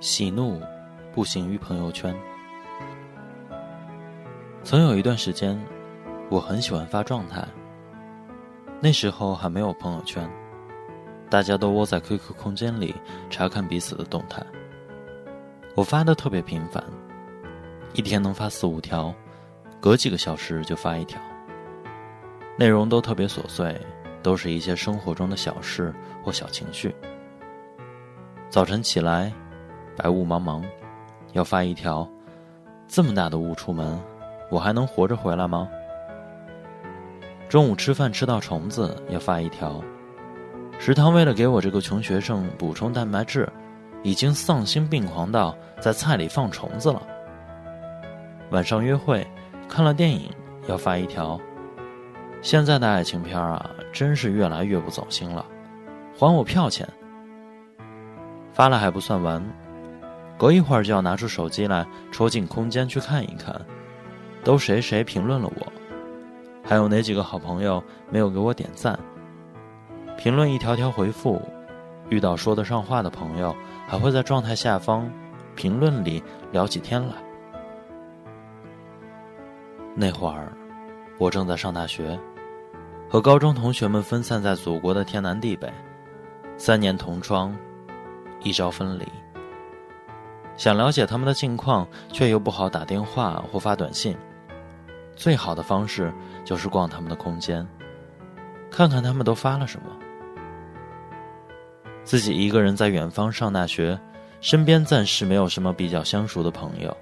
[0.00, 0.58] 喜怒
[1.12, 2.16] 不形于朋友圈。
[4.64, 5.60] 曾有一段时间，
[6.30, 7.46] 我很喜欢发状态。
[8.80, 10.26] 那时候还没有朋友圈，
[11.28, 12.94] 大家都窝在 QQ 空间里
[13.28, 14.42] 查看彼此的动态。
[15.76, 16.82] 我发的特别频繁，
[17.92, 19.14] 一天能发四五条，
[19.80, 21.20] 隔几个小时就发一条。
[22.56, 23.78] 内容都特别琐碎，
[24.22, 26.94] 都是一些生活中的小事或小情绪。
[28.48, 29.30] 早晨起来。
[30.02, 30.62] 白雾茫茫，
[31.34, 32.08] 要发一条，
[32.88, 34.00] 这么大的雾出门，
[34.50, 35.68] 我还能活着回来吗？
[37.50, 39.78] 中午吃饭吃到虫子，要发一条，
[40.78, 43.46] 食堂为了给我这个穷学生补充蛋白质，
[44.02, 47.02] 已经丧心病狂到在菜里放虫子了。
[48.52, 49.26] 晚上约会，
[49.68, 50.30] 看了电影
[50.66, 51.38] 要发一条，
[52.40, 55.44] 现在的爱情片啊，真是越来越不走心了，
[56.16, 56.88] 还我票钱。
[58.50, 59.44] 发了还不算完。
[60.40, 63.54] 隔一会儿就要拿出手机来戳进空间去看一看，
[64.42, 65.66] 都谁谁评论了我，
[66.64, 68.98] 还有哪几个好朋友没有给我点赞？
[70.16, 71.42] 评论一条条回复，
[72.08, 73.54] 遇到说得上话的朋友，
[73.86, 75.06] 还会在状态下方
[75.54, 77.12] 评论里聊起天来。
[79.94, 80.50] 那会儿，
[81.18, 82.18] 我正在上大学，
[83.10, 85.70] 和高中同学们分散在祖国的天南地北，
[86.56, 87.54] 三年同窗，
[88.42, 89.06] 一朝分离。
[90.60, 94.14] 想了解他们的近况，却又不好打电话或发短信。
[95.16, 96.12] 最好的方式
[96.44, 97.66] 就是逛他们的空间，
[98.70, 99.86] 看看他们都发了什么。
[102.04, 103.98] 自己一个人在远方上大学，
[104.42, 106.94] 身边暂时没有什么比较相熟的朋友，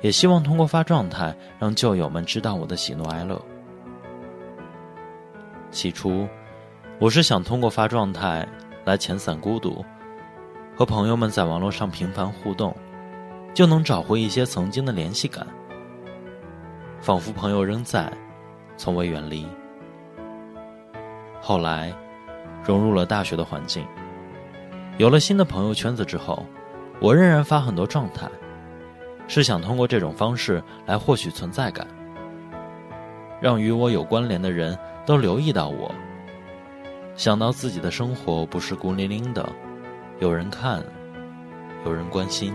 [0.00, 3.38] 也希望通过发状态让旧友们知道我的喜怒哀乐。
[5.70, 6.26] 起初，
[6.98, 8.48] 我是想通过发状态
[8.86, 9.84] 来遣散孤独，
[10.74, 12.74] 和朋友们在网络上频繁互动。
[13.56, 15.46] 就能找回一些曾经的联系感，
[17.00, 18.12] 仿佛朋友仍在，
[18.76, 19.46] 从未远离。
[21.40, 21.90] 后来，
[22.62, 23.82] 融入了大学的环境，
[24.98, 26.44] 有了新的朋友圈子之后，
[27.00, 28.28] 我仍然发很多状态，
[29.26, 31.88] 是想通过这种方式来获取存在感，
[33.40, 35.90] 让与我有关联的人都留意到我，
[37.14, 39.48] 想到自己的生活不是孤零零的，
[40.18, 40.84] 有人看，
[41.86, 42.52] 有人关心。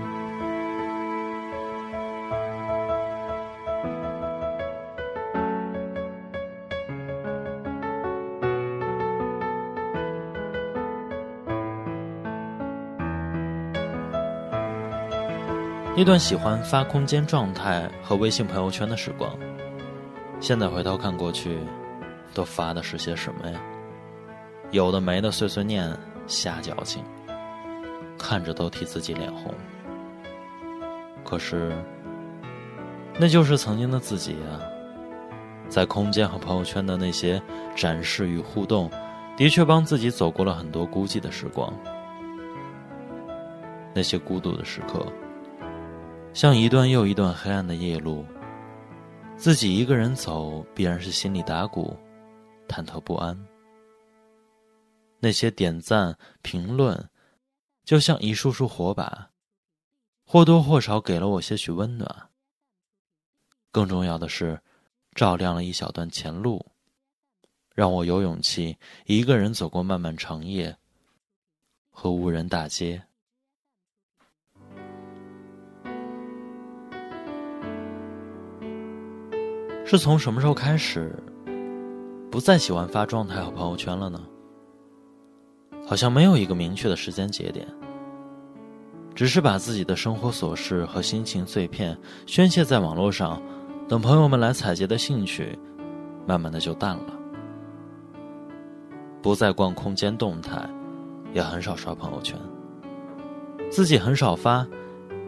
[15.93, 19.29] 那段喜欢发空间状态和微信朋友圈的时光，
[20.39, 21.59] 现在回头看过去，
[22.33, 23.59] 都发的是些什么呀？
[24.71, 25.93] 有的没的碎碎念、
[26.27, 27.03] 瞎矫情，
[28.17, 29.53] 看着都替自己脸红。
[31.25, 31.75] 可是，
[33.19, 34.63] 那就是曾经的自己啊！
[35.67, 37.41] 在空间和朋友圈的那些
[37.75, 38.89] 展示与互动，
[39.35, 41.71] 的确帮自己走过了很多孤寂的时光。
[43.93, 45.05] 那些孤独的时刻。
[46.33, 48.25] 像一段又一段黑暗的夜路，
[49.35, 51.93] 自己一个人走，必然是心里打鼓，
[52.69, 53.37] 忐忑不安。
[55.19, 57.09] 那些点赞、评论，
[57.83, 59.29] 就像一束束火把，
[60.25, 62.29] 或多或少给了我些许温暖。
[63.69, 64.57] 更重要的是，
[65.13, 66.65] 照亮了一小段前路，
[67.75, 70.75] 让我有勇气一个人走过漫漫长夜
[71.89, 73.03] 和无人大街。
[79.91, 81.13] 是从什么时候开始，
[82.31, 84.21] 不再喜欢发状态和朋友圈了呢？
[85.85, 87.67] 好像没有一个明确的时间节点，
[89.13, 93.41] 只是把自己的生活琐事和心情碎片宣泄在网络上，
[93.89, 95.59] 等朋友们来采集的兴趣，
[96.25, 97.13] 慢慢的就淡了。
[99.21, 100.69] 不再逛空间动态，
[101.33, 102.39] 也很少刷朋友圈，
[103.69, 104.65] 自己很少发，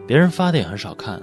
[0.06, 1.22] 别人发的也很少看。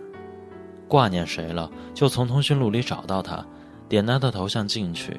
[0.92, 3.46] 挂念谁了，就从通讯录里找到他，
[3.88, 5.16] 点他的头像进去，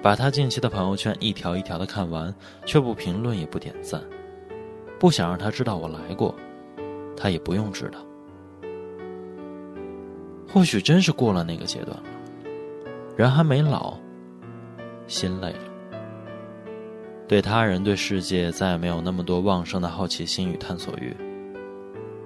[0.00, 2.32] 把他近期的朋友圈一条一条的看完，
[2.64, 4.00] 却不评论也不点赞，
[5.00, 6.32] 不想让他知道我来过，
[7.16, 7.98] 他也不用知道。
[10.48, 12.04] 或许真是过了那个阶段了，
[13.16, 13.98] 人还没老，
[15.08, 15.98] 心累了，
[17.26, 21.16] 对他人对世界再也没有那么多旺盛的好奇心与探索欲，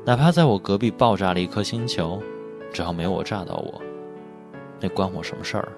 [0.04, 2.22] 哪怕在我隔壁爆炸了一颗星球。
[2.74, 3.80] 只要没我炸到我，
[4.80, 5.68] 那关我什么事儿？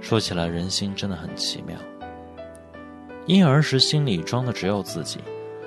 [0.00, 1.76] 说起来，人心真的很奇妙。
[3.26, 5.18] 婴儿时心里装的只有自己，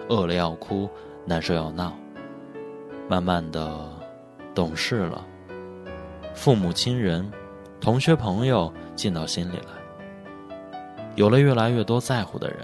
[0.07, 0.89] 饿了要哭，
[1.25, 1.94] 难受要闹，
[3.09, 3.89] 慢慢的
[4.56, 5.27] 懂事了，
[6.33, 7.29] 父母亲人、
[7.81, 10.71] 同学朋友进到心里来，
[11.15, 12.59] 有了越来越多在乎的人。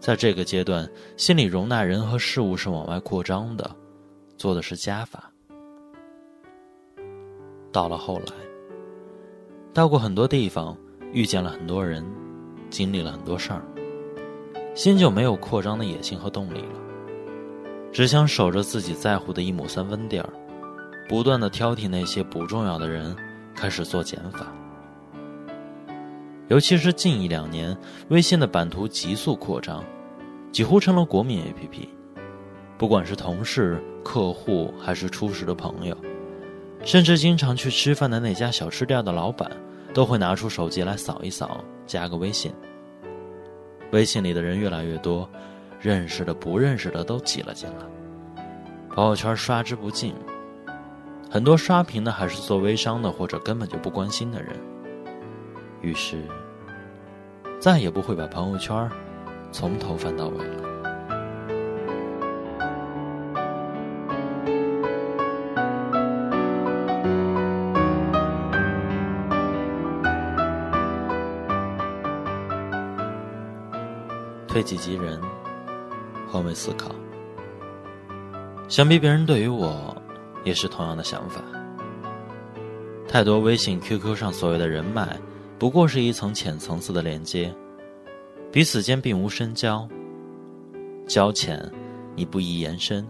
[0.00, 0.88] 在这个阶段，
[1.18, 3.70] 心里容纳人和事物是往外扩张的，
[4.40, 5.30] 做的是加法。
[7.70, 8.32] 到了后来，
[9.74, 10.74] 到过很多地方，
[11.12, 12.02] 遇见了很多人，
[12.70, 13.60] 经历了很多事儿，
[14.74, 16.80] 心就没有扩张的野心和动力了，
[17.92, 20.30] 只想守着自己在乎的一亩三分地儿，
[21.06, 23.14] 不断的挑剔那些不重要的人，
[23.54, 24.46] 开始做减法。
[26.48, 27.76] 尤其是近一两年，
[28.08, 29.84] 微信的版图急速扩张，
[30.50, 31.86] 几乎成了国民 APP。
[32.80, 35.94] 不管是同事、客户，还是初识的朋友，
[36.82, 39.50] 甚至经常去吃饭的那家小吃店的老板，
[39.92, 42.50] 都会拿出手机来扫一扫，加个微信。
[43.92, 45.28] 微信里的人越来越多，
[45.78, 48.44] 认识的、不认识的都挤了进来，
[48.94, 50.14] 朋友圈刷之不尽。
[51.30, 54.56] 很多刷屏的还是做微商的，或者根本就不关心的人。
[55.82, 56.16] 于是，
[57.60, 58.90] 再也不会把朋友圈
[59.52, 60.69] 从头翻到尾了。
[74.50, 75.20] 推己及人，
[76.28, 76.90] 换位思考。
[78.68, 79.96] 想必别人对于我
[80.42, 81.40] 也是同样的想法。
[83.06, 85.16] 太多微信、QQ 上所谓的人脉。
[85.56, 87.54] 不过是一层浅层次的连接，
[88.50, 89.86] 彼此间并无深交。
[91.06, 91.70] 交浅，
[92.16, 93.06] 你不宜延伸。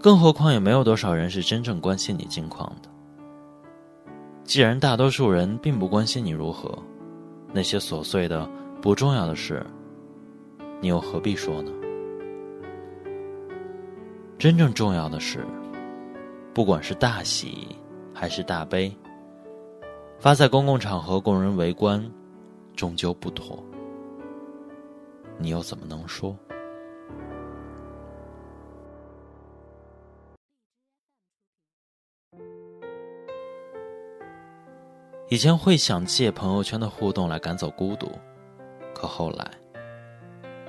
[0.00, 2.88] 更何况也没有多少人是真正关心你近况的。
[4.44, 6.78] 既然大多数人并不关心你如何，
[7.52, 8.46] 那些琐碎的、
[8.82, 9.64] 不重要的事，
[10.80, 11.72] 你又何必说呢？
[14.38, 15.44] 真正重要的是，
[16.54, 17.76] 不管是大喜
[18.14, 18.94] 还是大悲。
[20.20, 22.04] 发在公共场合供人围观，
[22.76, 23.62] 终究不妥。
[25.36, 26.36] 你又怎么能说？
[35.28, 38.10] 以前会想借朋友圈的互动来赶走孤独，
[38.94, 39.50] 可后来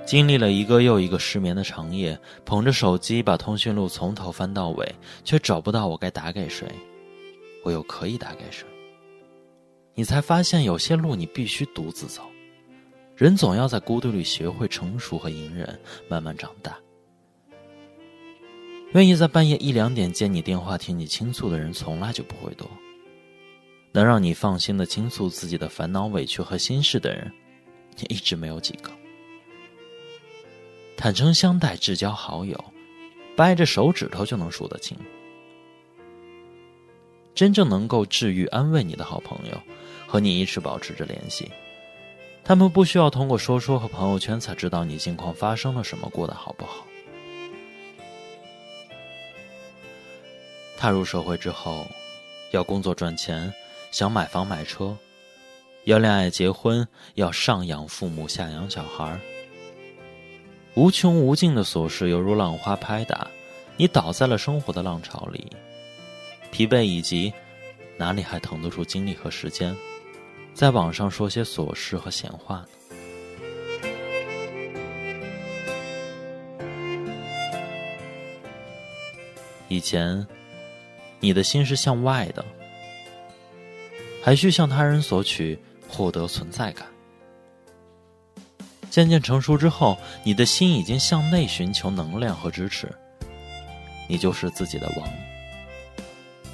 [0.09, 6.67] 经历了一个又一个失眠的长夜，捧着手机把通讯录从头翻到尾，却找不到我该打给谁，
[7.63, 8.65] 我又可以打给谁？
[9.93, 12.23] 你才发现，有些路你必须独自走。
[13.15, 16.75] 人总要在孤独里学会成熟和隐忍，慢慢长大。
[18.93, 22.67] 愿意在半夜一两点接你电话听你倾诉的人，从来就不会多。
[23.91, 27.31] 能让你放心的倾诉自己的烦恼、委屈和心事的人，
[27.99, 28.89] 也一直没有几个。
[31.01, 32.61] 坦诚相待、至交好友，
[33.33, 34.97] 掰着手指头就能数得清。
[37.33, 39.57] 真正能够治愈、安慰你的好朋友。
[40.05, 41.49] 和你一直保持着联系，
[42.43, 46.83] 他们不需要通过说说和朋友圈才知道你近况发生了什么，过得好不好。
[50.75, 51.87] 踏入社会之后，
[52.51, 53.53] 要工作赚钱，
[53.91, 54.97] 想买房买车，
[55.83, 59.17] 要恋爱结婚，要上养父母下养小孩
[60.79, 63.27] 无穷无尽的琐事犹如浪花拍打，
[63.75, 65.45] 你倒在了生活的浪潮里，
[66.51, 67.33] 疲惫以及
[67.97, 69.75] 哪里还腾得出精力和时间？
[70.53, 72.67] 在网上说些琐事和闲话呢。
[79.67, 80.25] 以前，
[81.19, 82.45] 你的心是向外的，
[84.23, 85.59] 还需向他人索取，
[85.89, 86.87] 获得存在感。
[88.99, 92.93] 渐渐成熟之后，你的心已经向内寻求能量和支持。
[94.09, 95.09] 你就是自己的王，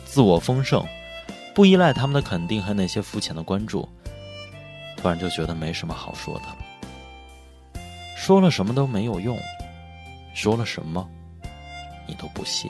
[0.06, 0.86] 自我丰盛。
[1.56, 3.90] 不依赖他们的肯定和那些肤浅的关注，
[4.96, 6.58] 突然就觉得没什么好说的了。
[8.16, 9.40] 说了什么都没有用，
[10.36, 11.10] 说了什么
[12.06, 12.70] 你都不信。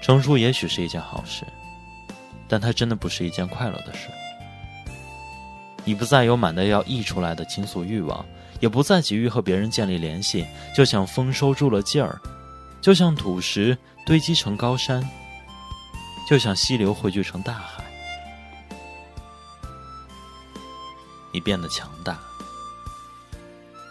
[0.00, 1.44] 成熟也许是一件好事，
[2.48, 4.08] 但它真的不是一件快乐的事。
[5.84, 8.24] 你不再有满的要溢出来的倾诉欲望，
[8.60, 12.20] 也不再急于和别人建立联系，就像丰收住了劲儿，
[12.80, 13.76] 就像土石
[14.06, 15.06] 堆积成高山。
[16.26, 17.84] 就像溪流汇聚成大海，
[21.30, 22.18] 你变得强大，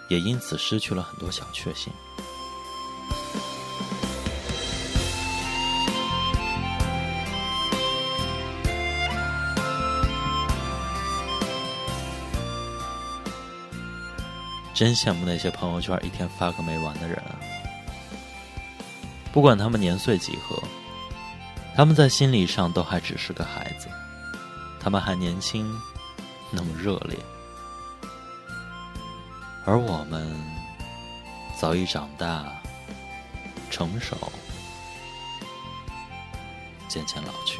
[0.09, 1.93] 也因此失去了很多小确幸。
[14.73, 17.37] 真羡慕那些朋友圈一天发个没完的人啊！
[19.31, 20.61] 不管他们年岁几何，
[21.75, 23.87] 他们在心理上都还只是个孩子，
[24.79, 25.71] 他们还年轻，
[26.51, 27.17] 那么热烈，
[29.65, 30.27] 而我们
[31.59, 32.45] 早已长大、
[33.69, 34.17] 成熟，
[36.87, 37.59] 渐渐老去。